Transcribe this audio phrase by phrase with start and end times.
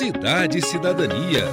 [0.00, 1.44] Cidade e Cidadania.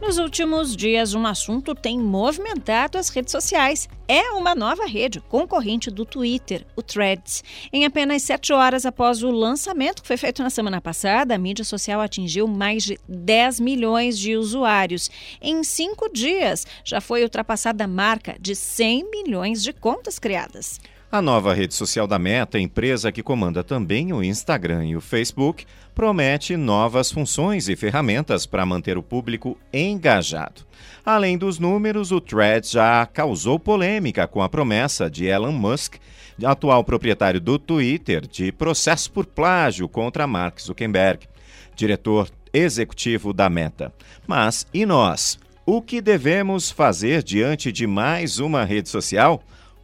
[0.00, 3.88] Nos últimos dias, um assunto tem movimentado as redes sociais.
[4.08, 7.44] É uma nova rede, concorrente do Twitter, o Threads.
[7.72, 11.64] Em apenas sete horas após o lançamento, que foi feito na semana passada, a mídia
[11.64, 15.08] social atingiu mais de 10 milhões de usuários.
[15.40, 20.80] Em cinco dias, já foi ultrapassada a marca de 100 milhões de contas criadas.
[21.12, 25.66] A nova rede social da Meta, empresa que comanda também o Instagram e o Facebook,
[25.94, 30.62] promete novas funções e ferramentas para manter o público engajado.
[31.04, 35.96] Além dos números, o Threads já causou polêmica com a promessa de Elon Musk,
[36.42, 41.28] atual proprietário do Twitter, de processo por plágio contra Mark Zuckerberg,
[41.76, 43.92] diretor executivo da Meta.
[44.26, 45.38] Mas e nós?
[45.66, 49.42] O que devemos fazer diante de mais uma rede social?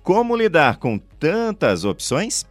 [0.09, 2.47] Como lidar com tantas opções?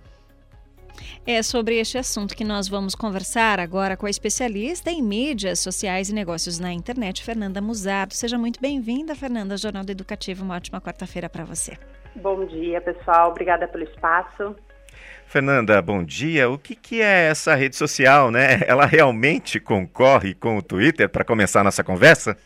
[1.25, 6.07] É sobre este assunto que nós vamos conversar agora com a especialista em mídias sociais
[6.07, 8.13] e negócios na internet, Fernanda Musardo.
[8.13, 10.43] Seja muito bem-vinda, Fernanda, ao Jornal do Educativo.
[10.43, 11.79] Uma ótima quarta-feira para você.
[12.15, 13.31] Bom dia, pessoal.
[13.31, 14.55] Obrigada pelo espaço.
[15.25, 16.47] Fernanda, bom dia.
[16.51, 18.61] O que, que é essa rede social, né?
[18.67, 22.37] Ela realmente concorre com o Twitter para começar a nossa conversa?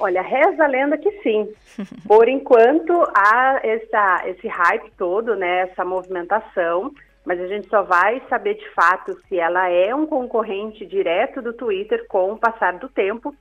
[0.00, 1.52] Olha, reza a lenda que sim.
[2.08, 6.90] Por enquanto, há essa, esse hype todo, né, essa movimentação,
[7.24, 11.52] mas a gente só vai saber de fato se ela é um concorrente direto do
[11.52, 13.34] Twitter com o passar do tempo,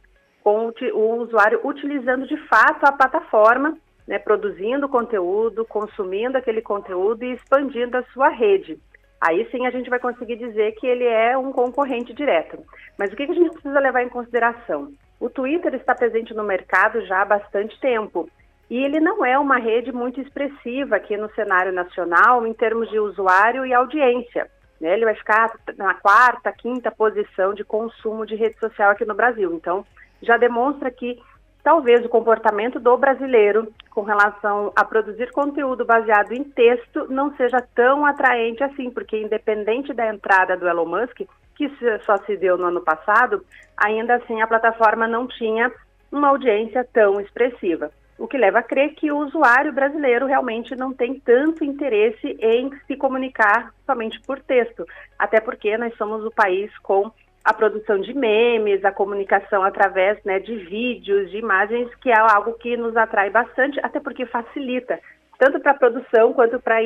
[0.43, 7.31] com o usuário utilizando de fato a plataforma, né, produzindo conteúdo, consumindo aquele conteúdo e
[7.31, 8.77] expandindo a sua rede.
[9.21, 12.59] Aí sim a gente vai conseguir dizer que ele é um concorrente direto.
[12.97, 14.91] Mas o que a gente precisa levar em consideração?
[15.19, 18.29] O Twitter está presente no mercado já há bastante tempo
[18.69, 22.99] e ele não é uma rede muito expressiva aqui no cenário nacional em termos de
[22.99, 24.49] usuário e audiência.
[24.79, 24.93] Né?
[24.93, 29.53] Ele vai ficar na quarta, quinta posição de consumo de rede social aqui no Brasil.
[29.53, 29.85] Então,
[30.21, 31.19] já demonstra que
[31.63, 37.57] talvez o comportamento do brasileiro com relação a produzir conteúdo baseado em texto não seja
[37.75, 41.21] tão atraente assim, porque independente da entrada do Elon Musk,
[41.59, 41.69] que
[42.05, 43.43] só se deu no ano passado,
[43.75, 45.69] ainda assim a plataforma não tinha
[46.09, 47.91] uma audiência tão expressiva.
[48.17, 52.71] O que leva a crer que o usuário brasileiro realmente não tem tanto interesse em
[52.87, 54.85] se comunicar somente por texto,
[55.17, 57.11] até porque nós somos o país com
[57.43, 62.53] a produção de memes, a comunicação através né, de vídeos, de imagens, que é algo
[62.53, 64.97] que nos atrai bastante, até porque facilita,
[65.37, 66.77] tanto para a produção quanto para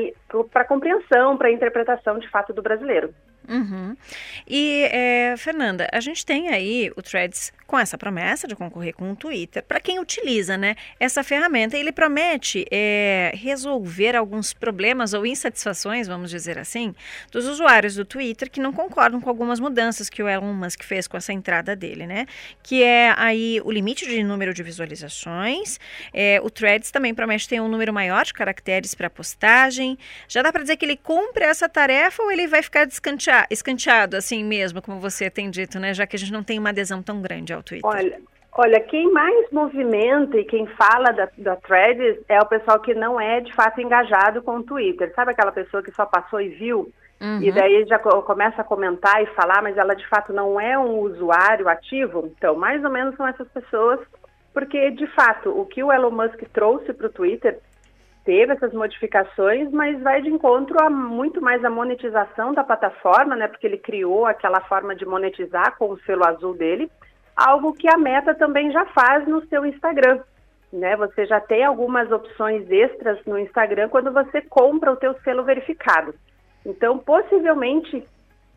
[0.62, 3.14] a compreensão, para a interpretação de fato do brasileiro.
[3.48, 3.96] Uhum.
[4.48, 9.12] E, é, Fernanda, a gente tem aí o Threads com essa promessa de concorrer com
[9.12, 9.64] o Twitter.
[9.64, 16.30] Para quem utiliza né, essa ferramenta, ele promete é, resolver alguns problemas ou insatisfações, vamos
[16.30, 16.94] dizer assim,
[17.32, 21.08] dos usuários do Twitter que não concordam com algumas mudanças que o Elon Musk fez
[21.08, 22.28] com essa entrada dele, né?
[22.62, 25.80] Que é aí o limite de número de visualizações.
[26.14, 29.98] É, o Threads também promete ter um número maior de caracteres para postagem.
[30.28, 33.33] Já dá para dizer que ele cumpre essa tarefa ou ele vai ficar descanteado?
[33.50, 35.94] Escanteado assim mesmo, como você tem dito, né?
[35.94, 37.90] Já que a gente não tem uma adesão tão grande ao Twitter.
[37.90, 38.20] Olha,
[38.54, 43.20] olha quem mais movimenta e quem fala da, da Threads é o pessoal que não
[43.20, 45.12] é de fato engajado com o Twitter.
[45.16, 46.92] Sabe aquela pessoa que só passou e viu?
[47.22, 47.42] Uhum.
[47.42, 51.00] E daí já começa a comentar e falar, mas ela de fato não é um
[51.00, 52.32] usuário ativo?
[52.36, 54.00] Então, mais ou menos são essas pessoas,
[54.54, 57.60] porque de fato o que o Elon Musk trouxe para o Twitter
[58.24, 63.48] teve essas modificações, mas vai de encontro a muito mais a monetização da plataforma, né?
[63.48, 66.90] Porque ele criou aquela forma de monetizar com o selo azul dele,
[67.36, 70.22] algo que a Meta também já faz no seu Instagram.
[70.72, 75.44] Né, você já tem algumas opções extras no Instagram quando você compra o teu selo
[75.44, 76.16] verificado.
[76.66, 78.04] Então, possivelmente,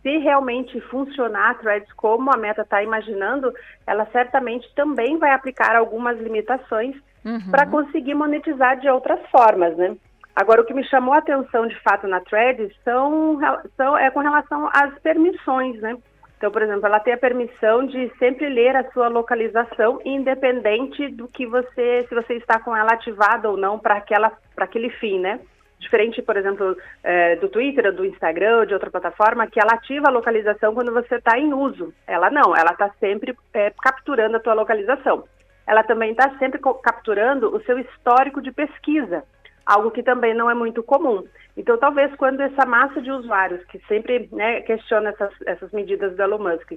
[0.06, 3.52] se realmente funcionar a Threads como a Meta está imaginando,
[3.84, 6.94] ela certamente também vai aplicar algumas limitações
[7.24, 7.50] uhum.
[7.50, 9.96] para conseguir monetizar de outras formas, né?
[10.36, 13.40] Agora, o que me chamou a atenção de fato na Threads são,
[13.76, 15.96] são, é com relação às permissões, né?
[16.36, 21.26] Então, por exemplo, ela tem a permissão de sempre ler a sua localização, independente do
[21.26, 25.18] que você, se você está com ela ativada ou não para aquela, para aquele fim,
[25.18, 25.40] né?
[25.78, 30.12] Diferente, por exemplo, é, do Twitter, do Instagram, de outra plataforma, que ela ativa a
[30.12, 31.92] localização quando você está em uso.
[32.06, 35.24] Ela não, ela está sempre é, capturando a tua localização
[35.66, 39.24] ela também está sempre capturando o seu histórico de pesquisa,
[39.64, 41.24] algo que também não é muito comum.
[41.56, 46.22] Então, talvez quando essa massa de usuários que sempre né, questiona essas, essas medidas do
[46.22, 46.74] Elon Musk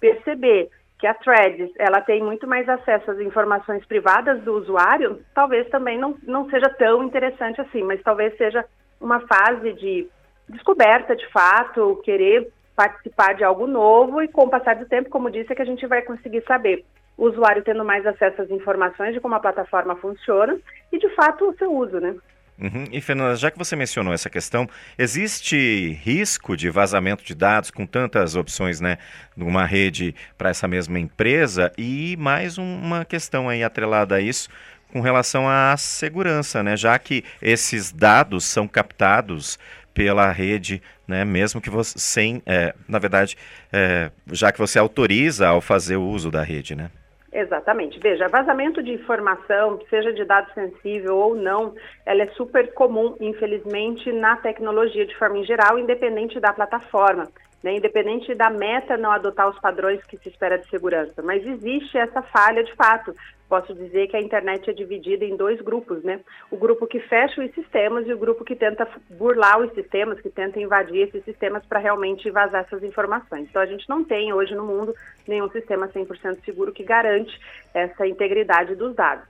[0.00, 0.68] perceber
[1.02, 5.98] que a Threads ela tem muito mais acesso às informações privadas do usuário, talvez também
[5.98, 8.64] não, não seja tão interessante assim, mas talvez seja
[9.00, 10.08] uma fase de
[10.48, 15.28] descoberta de fato, querer participar de algo novo e com o passar do tempo, como
[15.28, 16.84] disse, é que a gente vai conseguir saber
[17.18, 20.56] o usuário tendo mais acesso às informações de como a plataforma funciona
[20.92, 22.14] e, de fato, o seu uso, né?
[22.58, 22.84] Uhum.
[22.92, 27.86] E, Fernanda, já que você mencionou essa questão, existe risco de vazamento de dados com
[27.86, 28.98] tantas opções, né,
[29.36, 31.72] numa rede para essa mesma empresa?
[31.76, 34.48] E mais uma questão aí atrelada a isso,
[34.92, 39.58] com relação à segurança, né, já que esses dados são captados
[39.94, 43.36] pela rede, né, mesmo que você sem, é, na verdade,
[43.72, 46.90] é, já que você autoriza ao fazer o uso da rede, né?
[47.32, 47.98] Exatamente.
[47.98, 51.74] Veja, vazamento de informação, seja de dado sensível ou não,
[52.04, 57.28] ela é super comum, infelizmente, na tecnologia de forma em geral, independente da plataforma
[57.62, 61.22] né, independente da meta não adotar os padrões que se espera de segurança.
[61.22, 63.14] Mas existe essa falha de fato.
[63.52, 66.20] Posso dizer que a internet é dividida em dois grupos, né?
[66.50, 70.30] O grupo que fecha os sistemas e o grupo que tenta burlar os sistemas, que
[70.30, 73.46] tenta invadir esses sistemas para realmente vazar essas informações.
[73.50, 74.94] Então a gente não tem hoje no mundo
[75.28, 77.38] nenhum sistema 100% seguro que garante
[77.74, 79.28] essa integridade dos dados.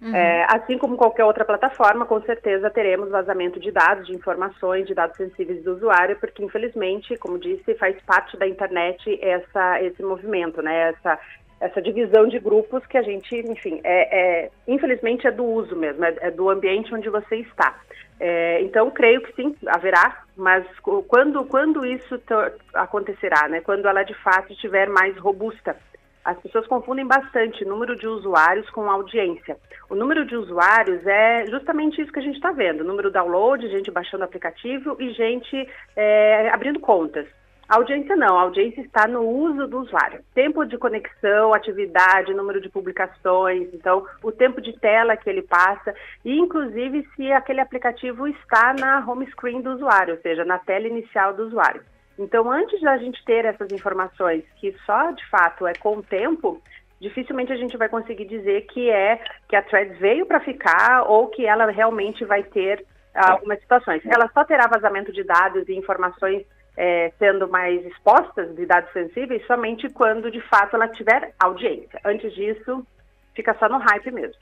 [0.00, 0.14] Uhum.
[0.14, 4.94] É, assim como qualquer outra plataforma, com certeza teremos vazamento de dados, de informações, de
[4.94, 10.62] dados sensíveis do usuário, porque infelizmente, como disse, faz parte da internet essa, esse movimento,
[10.62, 10.90] né?
[10.90, 11.18] Essa,
[11.60, 16.04] essa divisão de grupos que a gente, enfim, é, é infelizmente é do uso mesmo,
[16.04, 17.78] é, é do ambiente onde você está.
[18.18, 20.66] É, então, creio que sim, haverá, mas
[21.06, 22.20] quando, quando isso
[22.74, 23.60] acontecerá, né?
[23.60, 25.76] Quando ela de fato estiver mais robusta
[26.26, 29.56] as pessoas confundem bastante número de usuários com audiência.
[29.88, 33.68] O número de usuários é justamente isso que a gente está vendo: número de download,
[33.68, 37.28] gente baixando aplicativo e gente é, abrindo contas.
[37.68, 40.20] A audiência não, a audiência está no uso do usuário.
[40.32, 45.92] Tempo de conexão, atividade, número de publicações, então o tempo de tela que ele passa
[46.24, 50.86] e inclusive se aquele aplicativo está na home screen do usuário, ou seja, na tela
[50.86, 51.82] inicial do usuário.
[52.16, 56.62] Então, antes da gente ter essas informações, que só de fato é com o tempo,
[57.00, 61.26] dificilmente a gente vai conseguir dizer que é que a Threads veio para ficar ou
[61.26, 64.02] que ela realmente vai ter algumas situações.
[64.06, 66.44] Ela só terá vazamento de dados e informações
[66.76, 72.00] é, sendo mais expostas de dados sensíveis somente quando de fato ela tiver audiência.
[72.04, 72.86] Antes disso,
[73.34, 74.40] fica só no hype mesmo.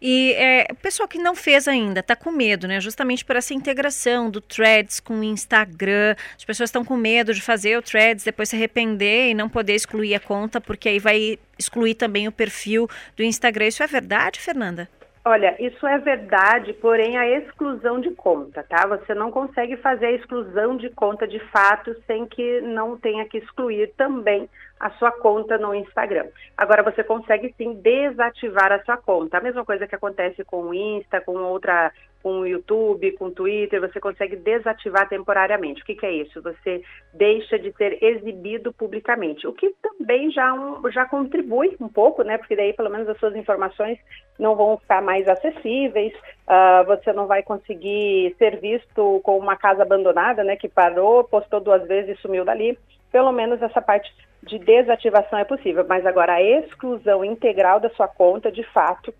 [0.00, 2.80] E é, o pessoal que não fez ainda está com medo, né?
[2.80, 6.14] Justamente por essa integração do Threads com o Instagram.
[6.36, 9.74] As pessoas estão com medo de fazer o Threads, depois se arrepender e não poder
[9.74, 13.66] excluir a conta, porque aí vai excluir também o perfil do Instagram.
[13.66, 14.88] Isso é verdade, Fernanda?
[15.30, 18.86] Olha, isso é verdade, porém a exclusão de conta, tá?
[18.86, 23.36] Você não consegue fazer a exclusão de conta de fato sem que não tenha que
[23.36, 24.48] excluir também
[24.80, 26.28] a sua conta no Instagram.
[26.56, 29.36] Agora você consegue sim desativar a sua conta.
[29.36, 31.92] A mesma coisa que acontece com o Insta, com outra,
[32.22, 35.82] com o YouTube, com o Twitter, você consegue desativar temporariamente.
[35.82, 36.42] O que, que é isso?
[36.42, 36.82] Você
[37.14, 42.38] deixa de ser exibido publicamente, o que também já, um, já contribui um pouco, né?
[42.38, 43.98] Porque daí pelo menos as suas informações
[44.38, 49.82] não vão ficar mais acessíveis, uh, você não vai conseguir ser visto com uma casa
[49.82, 50.56] abandonada, né?
[50.56, 52.78] Que parou, postou duas vezes e sumiu dali.
[53.10, 54.12] Pelo menos essa parte
[54.42, 59.12] de desativação é possível, mas agora a exclusão integral da sua conta, de fato,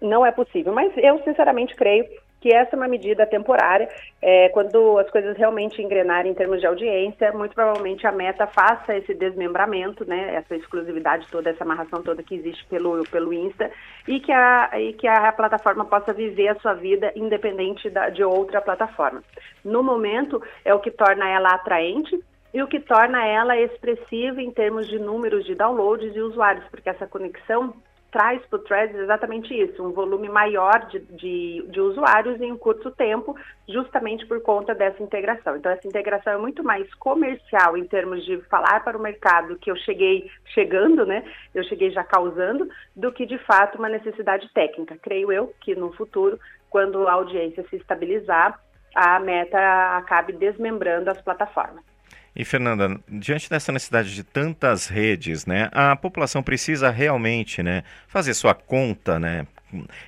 [0.00, 0.72] não é possível.
[0.72, 2.06] Mas eu, sinceramente, creio
[2.40, 3.88] que essa é uma medida temporária.
[4.20, 8.96] É, quando as coisas realmente engrenarem em termos de audiência, muito provavelmente a meta faça
[8.96, 13.70] esse desmembramento, né, essa exclusividade toda, essa amarração toda que existe pelo, pelo Insta,
[14.06, 18.22] e que, a, e que a plataforma possa viver a sua vida independente da, de
[18.22, 19.22] outra plataforma.
[19.64, 22.18] No momento, é o que torna ela atraente,
[22.54, 26.88] e o que torna ela expressiva em termos de números de downloads e usuários, porque
[26.88, 27.74] essa conexão
[28.10, 32.56] traz para o Threads exatamente isso, um volume maior de, de, de, usuários em um
[32.56, 33.36] curto tempo,
[33.68, 35.56] justamente por conta dessa integração.
[35.56, 39.70] Então, essa integração é muito mais comercial em termos de falar para o mercado que
[39.70, 41.24] eu cheguei chegando, né?
[41.54, 44.96] Eu cheguei já causando, do que de fato uma necessidade técnica.
[45.02, 46.38] Creio eu que no futuro,
[46.70, 48.58] quando a audiência se estabilizar,
[48.94, 51.95] a meta acabe desmembrando as plataformas.
[52.36, 58.34] E Fernanda, diante dessa necessidade de tantas redes, né, a população precisa realmente, né, fazer
[58.34, 59.46] sua conta, né,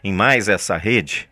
[0.05, 1.29] em mais essa rede?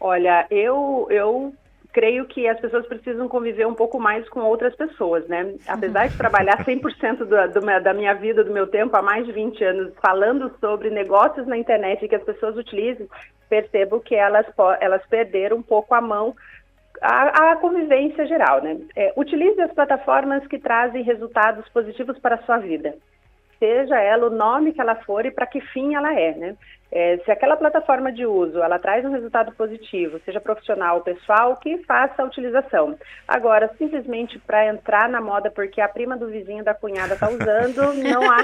[0.00, 1.52] Olha, eu eu
[1.92, 5.54] creio que as pessoas precisam conviver um pouco mais com outras pessoas, né?
[5.66, 9.32] Apesar de trabalhar 100% do, do, da minha vida, do meu tempo, há mais de
[9.32, 13.08] 20 anos, falando sobre negócios na internet que as pessoas utilizem,
[13.48, 14.46] percebo que elas,
[14.80, 16.36] elas perderam um pouco a mão
[17.02, 18.78] a, a convivência geral, né?
[18.96, 22.94] É, utilize as plataformas que trazem resultados positivos para a sua vida.
[23.58, 26.56] Seja ela o nome que ela for e para que fim ela é, né?
[26.90, 31.54] É, se aquela plataforma de uso ela traz um resultado positivo, seja profissional ou pessoal,
[31.56, 32.98] que faça a utilização.
[33.26, 37.92] Agora, simplesmente para entrar na moda porque a prima do vizinho da cunhada está usando,
[38.02, 38.38] não há,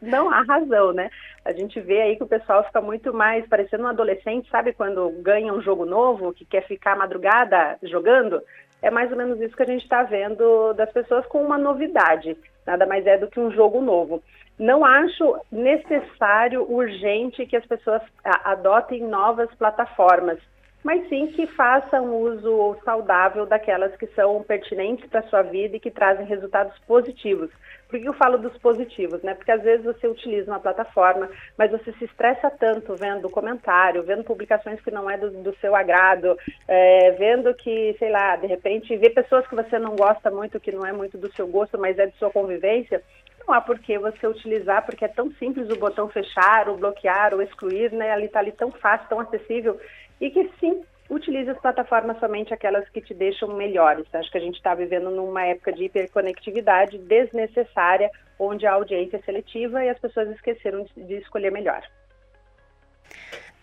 [0.00, 1.10] não há razão, né?
[1.44, 5.10] A gente vê aí que o pessoal fica muito mais parecendo um adolescente, sabe quando
[5.20, 8.40] ganha um jogo novo, que quer ficar madrugada jogando?
[8.80, 12.36] É mais ou menos isso que a gente está vendo das pessoas com uma novidade.
[12.66, 14.22] Nada mais é do que um jogo novo.
[14.58, 20.38] Não acho necessário, urgente, que as pessoas adotem novas plataformas,
[20.82, 25.80] mas sim que façam uso saudável daquelas que são pertinentes para a sua vida e
[25.80, 27.50] que trazem resultados positivos.
[27.88, 29.34] Por que eu falo dos positivos, né?
[29.34, 34.24] Porque às vezes você utiliza uma plataforma, mas você se estressa tanto vendo comentário, vendo
[34.24, 36.36] publicações que não é do, do seu agrado,
[36.66, 40.72] é, vendo que, sei lá, de repente, vê pessoas que você não gosta muito, que
[40.72, 43.02] não é muito do seu gosto, mas é de sua convivência,
[43.46, 47.34] não há por que você utilizar, porque é tão simples o botão fechar, ou bloquear,
[47.34, 48.12] ou excluir, né?
[48.12, 49.78] Ali está ali tão fácil, tão acessível,
[50.22, 54.06] e que sim, utilize as plataformas somente aquelas que te deixam melhores.
[54.14, 59.22] Acho que a gente está vivendo numa época de hiperconectividade desnecessária, onde a audiência é
[59.22, 61.82] seletiva e as pessoas esqueceram de escolher melhor.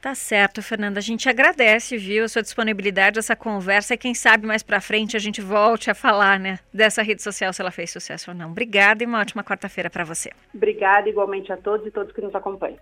[0.02, 1.00] Tá certo, Fernanda.
[1.00, 3.94] A gente agradece, viu, a sua disponibilidade, essa conversa.
[3.94, 7.54] E quem sabe mais para frente a gente volte a falar, né, dessa rede social,
[7.54, 8.52] se ela fez sucesso ou não.
[8.52, 10.30] Obrigada e uma ótima quarta-feira para você.
[10.54, 12.80] Obrigada igualmente a todos e todos que nos acompanham.